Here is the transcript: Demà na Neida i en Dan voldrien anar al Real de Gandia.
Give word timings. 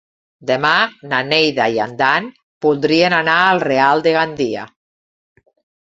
Demà 0.51 0.71
na 1.11 1.19
Neida 1.27 1.67
i 1.77 1.77
en 1.85 1.93
Dan 2.01 2.31
voldrien 2.69 3.19
anar 3.21 3.39
al 3.53 3.65
Real 3.69 4.05
de 4.09 4.19
Gandia. 4.21 4.69